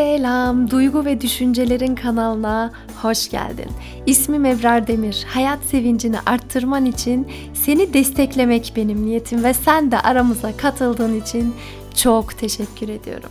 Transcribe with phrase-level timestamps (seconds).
[0.00, 2.72] Selam, Duygu ve Düşüncelerin kanalına
[3.02, 3.70] hoş geldin.
[4.06, 5.26] İsmim Ebrar Demir.
[5.28, 11.54] Hayat sevincini arttırman için seni desteklemek benim niyetim ve sen de aramıza katıldığın için
[11.96, 13.30] çok teşekkür ediyorum.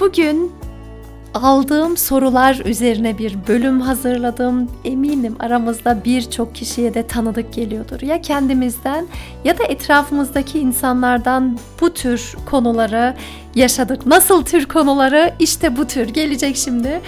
[0.00, 0.52] Bugün
[1.34, 4.70] aldığım sorular üzerine bir bölüm hazırladım.
[4.84, 8.00] Eminim aramızda birçok kişiye de tanıdık geliyordur.
[8.00, 9.06] Ya kendimizden
[9.44, 13.14] ya da etrafımızdaki insanlardan bu tür konuları
[13.54, 14.06] yaşadık.
[14.06, 15.32] Nasıl tür konuları?
[15.38, 17.00] İşte bu tür gelecek şimdi.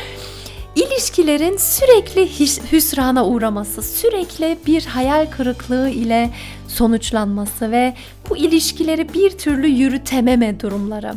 [0.77, 2.29] İlişkilerin sürekli
[2.73, 6.31] hüsrana uğraması, sürekli bir hayal kırıklığı ile
[6.69, 7.95] sonuçlanması ve
[8.31, 11.13] bu ilişkileri bir türlü yürütememe durumları.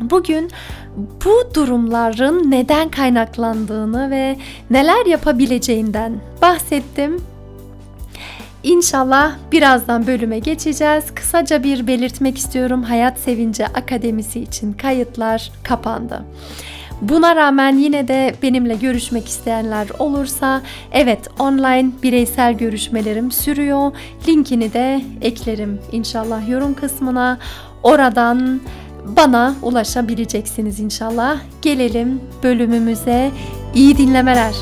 [0.00, 0.50] Bugün
[0.96, 4.36] bu durumların neden kaynaklandığını ve
[4.70, 7.20] neler yapabileceğinden bahsettim.
[8.62, 11.04] İnşallah birazdan bölüme geçeceğiz.
[11.14, 12.82] Kısaca bir belirtmek istiyorum.
[12.82, 16.24] Hayat Sevinci Akademisi için kayıtlar kapandı.
[17.02, 23.92] Buna rağmen yine de benimle görüşmek isteyenler olursa evet online bireysel görüşmelerim sürüyor.
[24.28, 27.38] Linkini de eklerim inşallah yorum kısmına.
[27.82, 28.60] Oradan
[29.06, 31.40] bana ulaşabileceksiniz inşallah.
[31.62, 33.30] Gelelim bölümümüze.
[33.74, 34.54] İyi dinlemeler.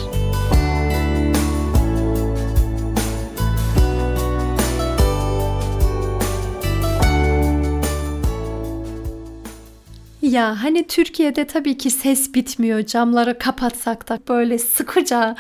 [10.23, 12.87] Ya hani Türkiye'de tabii ki ses bitmiyor.
[12.87, 15.37] Camları kapatsak da böyle sıkıca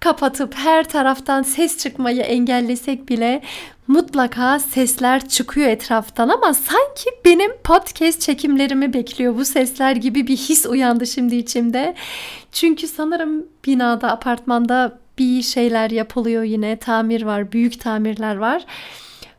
[0.00, 3.42] kapatıp her taraftan ses çıkmayı engellesek bile
[3.88, 10.66] mutlaka sesler çıkıyor etraftan ama sanki benim podcast çekimlerimi bekliyor bu sesler gibi bir his
[10.66, 11.94] uyandı şimdi içimde.
[12.52, 16.76] Çünkü sanırım binada, apartmanda bir şeyler yapılıyor yine.
[16.76, 18.64] Tamir var, büyük tamirler var.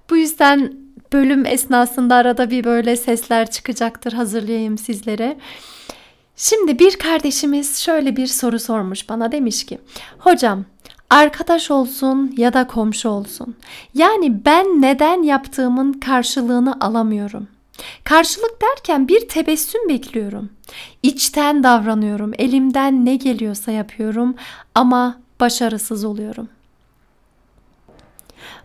[0.10, 0.74] Bu yüzden
[1.14, 5.38] bölüm esnasında arada bir böyle sesler çıkacaktır hazırlayayım sizlere.
[6.42, 9.80] Şimdi bir kardeşimiz şöyle bir soru sormuş bana demiş ki
[10.20, 10.66] hocam
[11.10, 13.56] arkadaş olsun ya da komşu olsun.
[13.94, 17.48] Yani ben neden yaptığımın karşılığını alamıyorum.
[18.04, 20.50] Karşılık derken bir tebessüm bekliyorum.
[21.04, 22.32] İçten davranıyorum.
[22.38, 24.36] Elimden ne geliyorsa yapıyorum
[24.76, 26.50] ama başarısız oluyorum.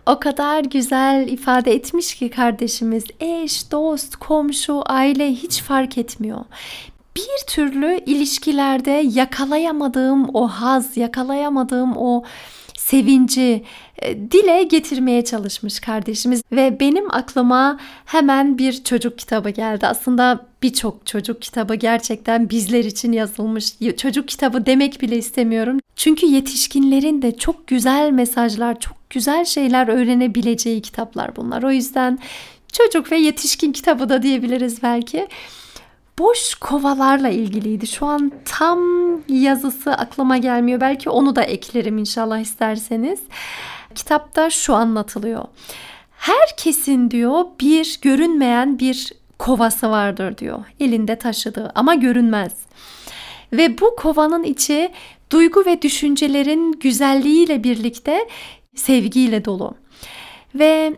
[0.05, 6.45] O kadar güzel ifade etmiş ki kardeşimiz eş, dost, komşu, aile hiç fark etmiyor
[7.17, 12.23] bir türlü ilişkilerde yakalayamadığım o haz, yakalayamadığım o
[12.77, 13.63] sevinci
[14.01, 19.87] e, dile getirmeye çalışmış kardeşimiz ve benim aklıma hemen bir çocuk kitabı geldi.
[19.87, 23.73] Aslında birçok çocuk kitabı gerçekten bizler için yazılmış.
[23.97, 25.79] Çocuk kitabı demek bile istemiyorum.
[25.95, 31.63] Çünkü yetişkinlerin de çok güzel mesajlar, çok güzel şeyler öğrenebileceği kitaplar bunlar.
[31.63, 32.19] O yüzden
[32.73, 35.27] çocuk ve yetişkin kitabı da diyebiliriz belki
[36.19, 37.87] boş kovalarla ilgiliydi.
[37.87, 38.79] Şu an tam
[39.27, 40.81] yazısı aklıma gelmiyor.
[40.81, 43.19] Belki onu da eklerim inşallah isterseniz.
[43.95, 45.45] Kitapta şu anlatılıyor.
[46.11, 50.59] Herkesin diyor bir görünmeyen bir kovası vardır diyor.
[50.79, 52.51] Elinde taşıdığı ama görünmez.
[53.53, 54.91] Ve bu kovanın içi
[55.31, 58.27] duygu ve düşüncelerin güzelliğiyle birlikte
[58.75, 59.75] sevgiyle dolu.
[60.55, 60.95] Ve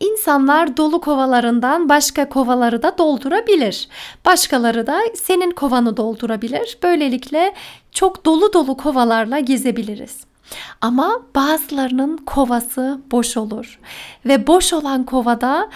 [0.00, 3.88] İnsanlar dolu kovalarından başka kovaları da doldurabilir.
[4.26, 6.78] Başkaları da senin kovanı doldurabilir.
[6.82, 7.54] Böylelikle
[7.92, 10.24] çok dolu dolu kovalarla gezebiliriz.
[10.80, 13.80] Ama bazılarının kovası boş olur
[14.24, 15.70] ve boş olan kovada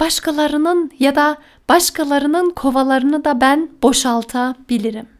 [0.00, 1.36] başkalarının ya da
[1.68, 5.13] başkalarının kovalarını da ben boşaltabilirim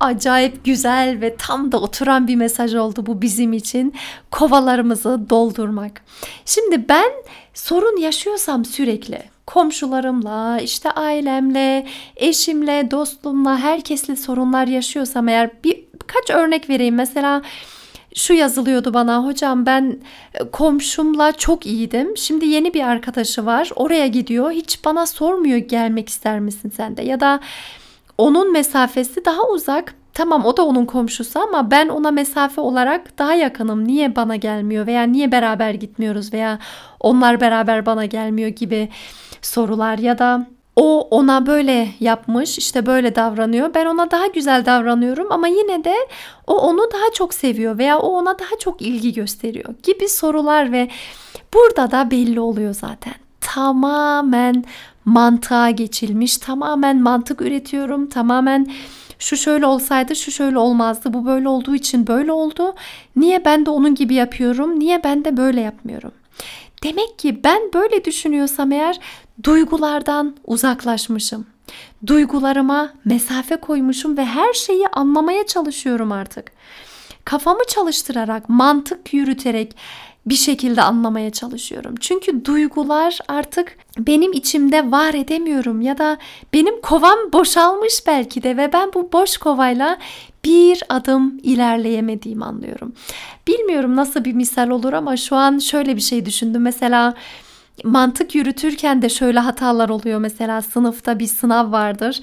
[0.00, 3.94] acayip güzel ve tam da oturan bir mesaj oldu bu bizim için.
[4.30, 6.02] Kovalarımızı doldurmak.
[6.44, 7.10] Şimdi ben
[7.54, 11.86] sorun yaşıyorsam sürekli komşularımla, işte ailemle,
[12.16, 16.94] eşimle, dostumla, herkesle sorunlar yaşıyorsam eğer bir birkaç örnek vereyim.
[16.94, 17.42] Mesela
[18.14, 19.98] şu yazılıyordu bana hocam ben
[20.34, 22.16] e, komşumla çok iyiydim.
[22.16, 23.70] Şimdi yeni bir arkadaşı var.
[23.76, 24.50] Oraya gidiyor.
[24.50, 27.40] Hiç bana sormuyor gelmek ister misin sen de ya da
[28.18, 29.94] onun mesafesi daha uzak.
[30.14, 33.88] Tamam o da onun komşusu ama ben ona mesafe olarak daha yakınım.
[33.88, 36.58] Niye bana gelmiyor veya niye beraber gitmiyoruz veya
[37.00, 38.88] onlar beraber bana gelmiyor gibi
[39.42, 40.46] sorular ya da
[40.76, 45.94] o ona böyle yapmış işte böyle davranıyor ben ona daha güzel davranıyorum ama yine de
[46.46, 50.88] o onu daha çok seviyor veya o ona daha çok ilgi gösteriyor gibi sorular ve
[51.54, 54.64] burada da belli oluyor zaten tamamen
[55.06, 56.36] mantığa geçilmiş.
[56.36, 58.08] Tamamen mantık üretiyorum.
[58.08, 58.66] Tamamen
[59.18, 61.12] şu şöyle olsaydı şu şöyle olmazdı.
[61.12, 62.74] Bu böyle olduğu için böyle oldu.
[63.16, 64.80] Niye ben de onun gibi yapıyorum?
[64.80, 66.12] Niye ben de böyle yapmıyorum?
[66.82, 69.00] Demek ki ben böyle düşünüyorsam eğer
[69.42, 71.46] duygulardan uzaklaşmışım.
[72.06, 76.52] Duygularıma mesafe koymuşum ve her şeyi anlamaya çalışıyorum artık.
[77.24, 79.76] Kafamı çalıştırarak, mantık yürüterek
[80.26, 81.94] bir şekilde anlamaya çalışıyorum.
[82.00, 86.18] Çünkü duygular artık benim içimde var edemiyorum ya da
[86.52, 89.98] benim kovam boşalmış belki de ve ben bu boş kovayla
[90.44, 92.92] bir adım ilerleyemediğimi anlıyorum.
[93.48, 96.62] Bilmiyorum nasıl bir misal olur ama şu an şöyle bir şey düşündüm.
[96.62, 97.14] Mesela
[97.84, 102.20] mantık yürütürken de şöyle hatalar oluyor mesela sınıfta bir sınav vardır.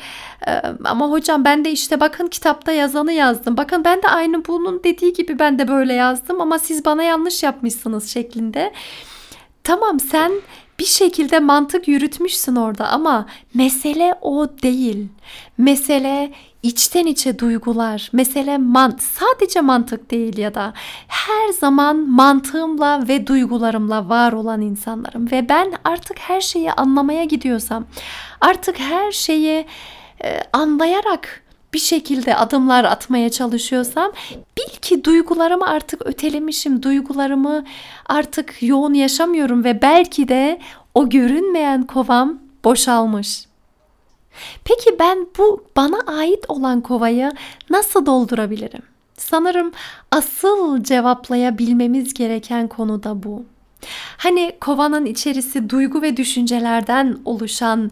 [0.48, 3.58] Ee, ama hocam ben de işte bakın kitapta yazanı yazdım.
[3.58, 7.44] Bakın ben de aynı bunun dediği gibi ben de böyle yazdım ama siz bana yanlış
[7.44, 8.74] yapmışsınız şeklinde.
[9.64, 10.32] Tamam sen
[10.80, 15.08] bir şekilde mantık yürütmüşsün orada ama mesele o değil.
[15.58, 16.32] Mesele
[16.64, 20.74] içten içe duygular, mesele mant sadece mantık değil ya da
[21.08, 25.32] her zaman mantığımla ve duygularımla var olan insanlarım.
[25.32, 27.86] Ve ben artık her şeyi anlamaya gidiyorsam,
[28.42, 29.66] artık her şeyi
[30.24, 31.43] e, anlayarak
[31.74, 36.84] bir şekilde adımlar atmaya çalışıyorsam bil ki duygularımı artık ötelemişim.
[36.84, 37.66] Duygularımı
[38.06, 40.60] artık yoğun yaşamıyorum ve belki de
[40.94, 43.46] o görünmeyen kovam boşalmış.
[44.66, 47.32] Peki ben bu bana ait olan kovayı
[47.70, 48.82] nasıl doldurabilirim?
[49.18, 49.72] Sanırım
[50.12, 53.46] asıl cevaplayabilmemiz gereken konu da bu.
[54.18, 57.92] Hani kovanın içerisi duygu ve düşüncelerden oluşan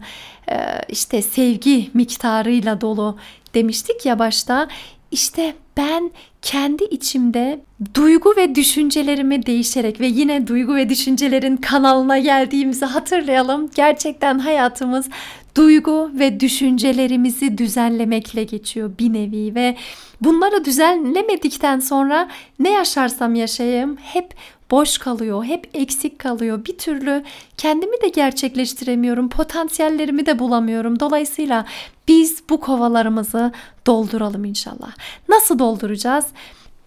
[0.88, 3.18] işte sevgi miktarıyla dolu
[3.54, 4.68] demiştik ya başta.
[5.10, 6.10] İşte ben
[6.42, 7.60] kendi içimde
[7.94, 13.70] duygu ve düşüncelerimi değişerek ve yine duygu ve düşüncelerin kanalına geldiğimizi hatırlayalım.
[13.74, 15.08] Gerçekten hayatımız
[15.54, 19.76] duygu ve düşüncelerimizi düzenlemekle geçiyor bir nevi ve
[20.20, 22.28] bunları düzenlemedikten sonra
[22.58, 24.34] ne yaşarsam yaşayayım hep
[24.70, 26.64] boş kalıyor, hep eksik kalıyor.
[26.64, 27.24] Bir türlü
[27.56, 31.00] kendimi de gerçekleştiremiyorum, potansiyellerimi de bulamıyorum.
[31.00, 31.66] Dolayısıyla
[32.08, 33.52] biz bu kovalarımızı
[33.86, 34.92] dolduralım inşallah.
[35.28, 36.26] Nasıl dolduracağız?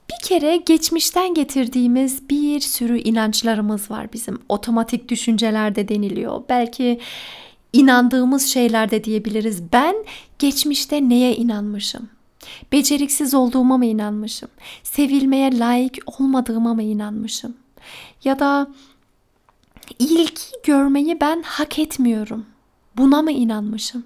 [0.09, 4.39] Bir kere geçmişten getirdiğimiz bir sürü inançlarımız var bizim.
[4.49, 6.41] Otomatik düşüncelerde deniliyor.
[6.49, 6.99] Belki
[7.75, 9.73] inandığımız şeyler de diyebiliriz.
[9.73, 9.95] Ben
[10.39, 12.09] geçmişte neye inanmışım?
[12.71, 14.49] Beceriksiz olduğuma mı inanmışım?
[14.83, 17.57] Sevilmeye layık olmadığıma mı inanmışım?
[18.23, 18.67] Ya da
[19.99, 22.45] ilgi görmeyi ben hak etmiyorum.
[22.97, 24.05] Buna mı inanmışım?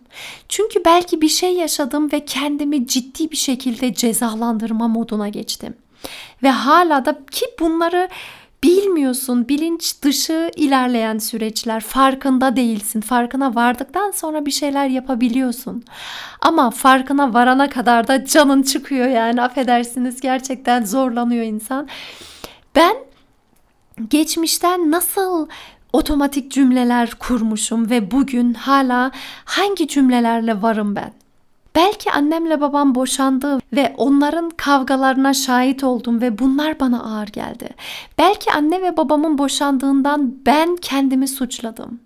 [0.50, 5.74] Çünkü belki bir şey yaşadım ve kendimi ciddi bir şekilde cezalandırma moduna geçtim.
[6.44, 8.10] Ve hala da ki bunları
[8.64, 13.02] bilmiyorsun, bilinç dışı ilerleyen süreçler, farkında değilsin.
[13.02, 15.84] Farkına vardıktan sonra bir şeyler yapabiliyorsun.
[16.42, 21.88] Ama farkına varana kadar da canın çıkıyor yani affedersiniz gerçekten zorlanıyor insan.
[22.76, 22.96] Ben
[24.10, 25.48] geçmişten nasıl
[25.94, 29.12] otomatik cümleler kurmuşum ve bugün hala
[29.46, 31.19] hangi cümlelerle varım ben?
[31.80, 37.70] Belki annemle babam boşandı ve onların kavgalarına şahit oldum ve bunlar bana ağır geldi.
[38.18, 42.00] Belki anne ve babamın boşandığından ben kendimi suçladım.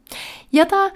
[0.51, 0.91] Ya da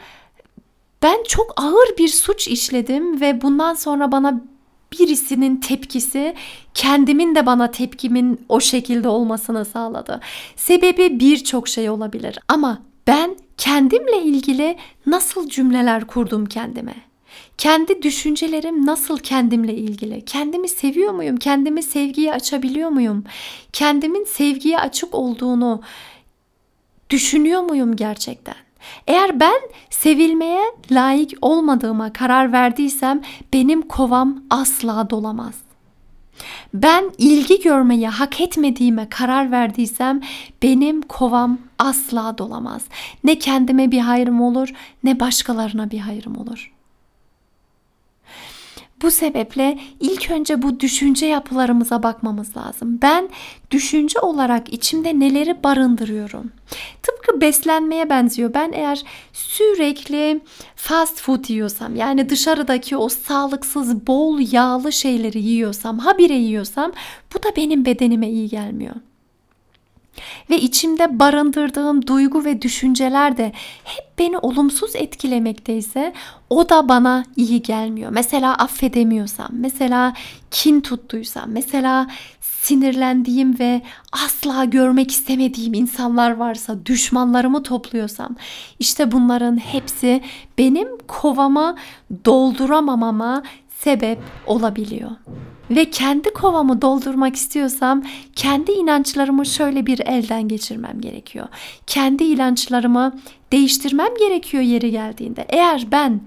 [1.03, 4.41] ben çok ağır bir suç işledim ve bundan sonra bana
[4.91, 6.35] birisinin tepkisi
[6.73, 10.19] kendimin de bana tepkimin o şekilde olmasını sağladı.
[10.55, 17.06] Sebebi birçok şey olabilir ama ben kendimle ilgili nasıl cümleler kurdum kendime?
[17.57, 20.25] Kendi düşüncelerim nasıl kendimle ilgili?
[20.25, 21.37] Kendimi seviyor muyum?
[21.37, 23.23] Kendimi sevgiye açabiliyor muyum?
[23.73, 25.81] Kendimin sevgiye açık olduğunu
[27.09, 28.55] düşünüyor muyum gerçekten?
[29.07, 30.61] Eğer ben sevilmeye
[30.91, 33.21] layık olmadığıma karar verdiysem
[33.53, 35.53] benim kovam asla dolamaz.
[36.73, 40.21] Ben ilgi görmeyi hak etmediğime karar verdiysem
[40.63, 42.81] benim kovam asla dolamaz.
[43.23, 44.69] Ne kendime bir hayrım olur
[45.03, 46.76] ne başkalarına bir hayrım olur.''
[49.01, 52.99] Bu sebeple ilk önce bu düşünce yapılarımıza bakmamız lazım.
[53.01, 53.29] Ben
[53.71, 56.51] düşünce olarak içimde neleri barındırıyorum?
[57.03, 58.53] Tıpkı beslenmeye benziyor.
[58.53, 60.41] Ben eğer sürekli
[60.75, 66.91] fast food yiyorsam yani dışarıdaki o sağlıksız bol yağlı şeyleri yiyorsam, habire yiyorsam
[67.35, 68.95] bu da benim bedenime iyi gelmiyor
[70.49, 73.51] ve içimde barındırdığım duygu ve düşünceler de
[73.83, 76.13] hep beni olumsuz etkilemekteyse
[76.49, 78.11] o da bana iyi gelmiyor.
[78.13, 80.13] Mesela affedemiyorsam, mesela
[80.51, 82.07] kin tuttuysam, mesela
[82.41, 83.81] sinirlendiğim ve
[84.11, 88.35] asla görmek istemediğim insanlar varsa, düşmanlarımı topluyorsam,
[88.79, 90.21] işte bunların hepsi
[90.57, 91.75] benim kovama
[92.25, 95.11] dolduramamama sebep olabiliyor.
[95.69, 98.03] Ve kendi kovamı doldurmak istiyorsam
[98.35, 101.47] kendi inançlarımı şöyle bir elden geçirmem gerekiyor.
[101.87, 103.19] Kendi inançlarımı
[103.51, 105.45] değiştirmem gerekiyor yeri geldiğinde.
[105.49, 106.21] Eğer ben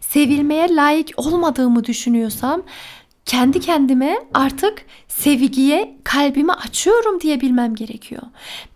[0.00, 2.62] sevilmeye layık olmadığımı düşünüyorsam
[3.24, 8.22] kendi kendime artık sevgiye kalbimi açıyorum diye bilmem gerekiyor.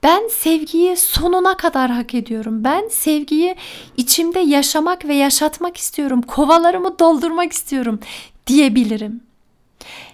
[0.02, 2.64] Ben sevgiyi sonuna kadar hak ediyorum.
[2.64, 3.54] Ben sevgiyi
[3.96, 6.22] içimde yaşamak ve yaşatmak istiyorum.
[6.22, 8.00] Kovalarımı doldurmak istiyorum
[8.46, 9.29] diyebilirim.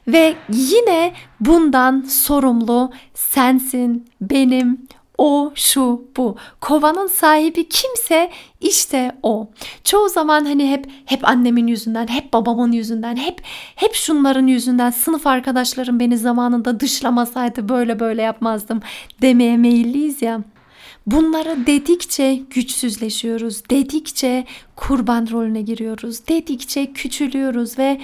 [0.08, 4.86] Ve yine bundan sorumlu sensin, benim,
[5.18, 6.36] o, şu, bu.
[6.60, 8.30] Kovanın sahibi kimse
[8.60, 9.48] işte o.
[9.84, 13.40] Çoğu zaman hani hep hep annemin yüzünden, hep babamın yüzünden, hep
[13.76, 18.80] hep şunların yüzünden sınıf arkadaşlarım beni zamanında dışlamasaydı böyle böyle yapmazdım
[19.22, 20.40] demeye meyilliyiz ya.
[21.06, 24.44] Bunları dedikçe güçsüzleşiyoruz, dedikçe
[24.76, 28.00] kurban rolüne giriyoruz, dedikçe küçülüyoruz ve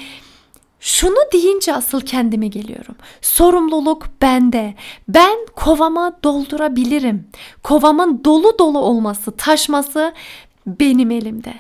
[0.82, 2.94] şunu deyince asıl kendime geliyorum.
[3.20, 4.74] Sorumluluk bende.
[5.08, 7.28] Ben kovamı doldurabilirim.
[7.62, 10.12] Kovamın dolu dolu olması, taşması
[10.66, 11.54] benim elimde.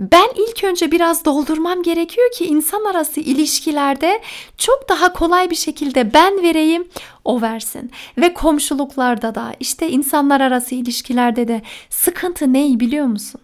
[0.00, 4.22] Ben ilk önce biraz doldurmam gerekiyor ki insan arası ilişkilerde
[4.58, 6.88] çok daha kolay bir şekilde ben vereyim,
[7.24, 7.90] o versin.
[8.18, 13.40] Ve komşuluklarda da işte insanlar arası ilişkilerde de sıkıntı neyi biliyor musun?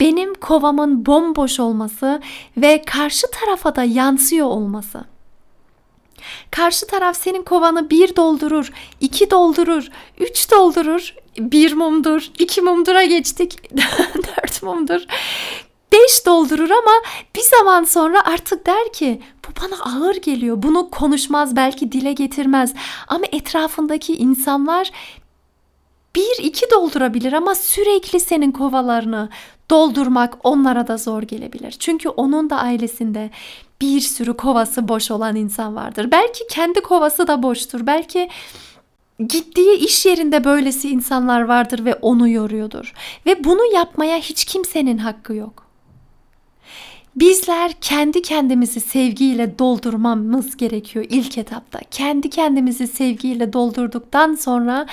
[0.00, 2.20] Benim kovamın bomboş olması
[2.56, 5.04] ve karşı tarafa da yansıyor olması.
[6.50, 9.88] Karşı taraf senin kovanı bir doldurur, iki doldurur,
[10.18, 13.70] üç doldurur, bir mumdur, iki mumdura geçtik,
[14.16, 15.00] dört mumdur,
[15.92, 16.92] beş doldurur ama
[17.36, 20.62] bir zaman sonra artık der ki bu bana ağır geliyor.
[20.62, 22.74] Bunu konuşmaz belki dile getirmez
[23.08, 24.90] ama etrafındaki insanlar
[26.16, 29.28] bir iki doldurabilir ama sürekli senin kovalarını
[29.70, 31.76] doldurmak onlara da zor gelebilir.
[31.78, 33.30] Çünkü onun da ailesinde
[33.80, 36.10] bir sürü kovası boş olan insan vardır.
[36.10, 37.86] Belki kendi kovası da boştur.
[37.86, 38.28] Belki
[39.18, 42.92] gittiği iş yerinde böylesi insanlar vardır ve onu yoruyordur.
[43.26, 45.66] Ve bunu yapmaya hiç kimsenin hakkı yok.
[47.16, 51.80] Bizler kendi kendimizi sevgiyle doldurmamız gerekiyor ilk etapta.
[51.90, 54.86] Kendi kendimizi sevgiyle doldurduktan sonra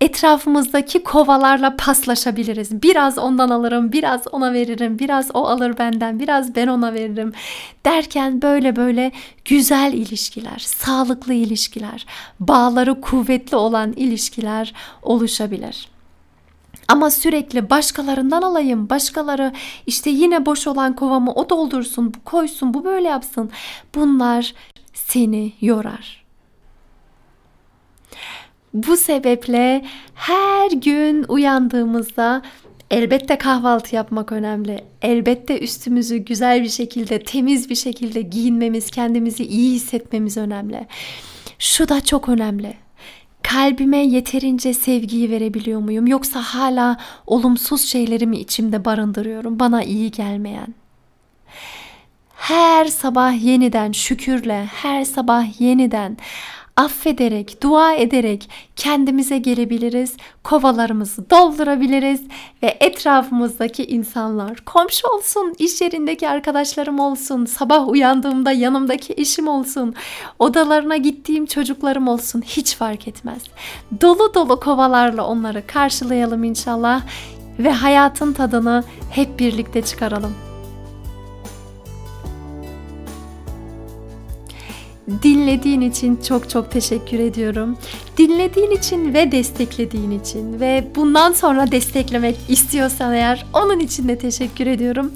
[0.00, 2.82] etrafımızdaki kovalarla paslaşabiliriz.
[2.82, 7.32] Biraz ondan alırım, biraz ona veririm, biraz o alır benden, biraz ben ona veririm
[7.84, 9.12] derken böyle böyle
[9.44, 12.06] güzel ilişkiler, sağlıklı ilişkiler,
[12.40, 15.88] bağları kuvvetli olan ilişkiler oluşabilir.
[16.88, 19.52] Ama sürekli başkalarından alayım, başkaları
[19.86, 23.50] işte yine boş olan kovamı o doldursun, bu koysun, bu böyle yapsın.
[23.94, 24.54] Bunlar
[24.94, 26.17] seni yorar.
[28.74, 29.84] Bu sebeple
[30.14, 32.42] her gün uyandığımızda
[32.90, 34.84] elbette kahvaltı yapmak önemli.
[35.02, 40.86] Elbette üstümüzü güzel bir şekilde, temiz bir şekilde giyinmemiz, kendimizi iyi hissetmemiz önemli.
[41.58, 42.74] Şu da çok önemli.
[43.42, 46.96] Kalbime yeterince sevgiyi verebiliyor muyum yoksa hala
[47.26, 50.74] olumsuz şeyleri mi içimde barındırıyorum bana iyi gelmeyen?
[52.34, 56.16] Her sabah yeniden şükürle, her sabah yeniden
[56.78, 62.20] affederek, dua ederek kendimize gelebiliriz, kovalarımızı doldurabiliriz
[62.62, 69.94] ve etrafımızdaki insanlar, komşu olsun, iş yerindeki arkadaşlarım olsun, sabah uyandığımda yanımdaki eşim olsun,
[70.38, 73.42] odalarına gittiğim çocuklarım olsun hiç fark etmez.
[74.00, 77.02] Dolu dolu kovalarla onları karşılayalım inşallah
[77.58, 80.47] ve hayatın tadını hep birlikte çıkaralım.
[85.22, 87.78] Dinlediğin için çok çok teşekkür ediyorum.
[88.18, 94.66] Dinlediğin için ve desteklediğin için ve bundan sonra desteklemek istiyorsan eğer onun için de teşekkür
[94.66, 95.12] ediyorum.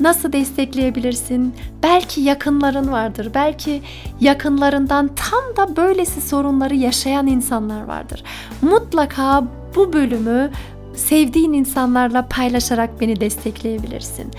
[0.00, 1.54] Nasıl destekleyebilirsin?
[1.82, 3.30] Belki yakınların vardır.
[3.34, 3.82] Belki
[4.20, 8.24] yakınlarından tam da böylesi sorunları yaşayan insanlar vardır.
[8.62, 9.44] Mutlaka
[9.76, 10.50] bu bölümü
[10.94, 14.30] sevdiğin insanlarla paylaşarak beni destekleyebilirsin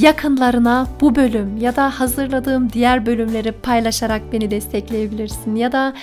[0.00, 5.94] yakınlarına bu bölüm ya da hazırladığım diğer bölümleri paylaşarak beni destekleyebilirsin ya da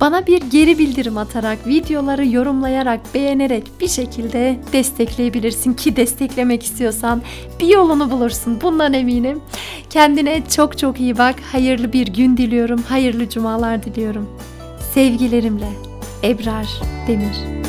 [0.00, 7.22] bana bir geri bildirim atarak, videoları yorumlayarak, beğenerek bir şekilde destekleyebilirsin ki desteklemek istiyorsan
[7.60, 8.60] bir yolunu bulursun.
[8.60, 9.40] Bundan eminim.
[9.90, 11.34] Kendine çok çok iyi bak.
[11.52, 12.82] Hayırlı bir gün diliyorum.
[12.82, 14.30] Hayırlı cumalar diliyorum.
[14.94, 15.68] Sevgilerimle
[16.24, 17.65] Ebrar Demir.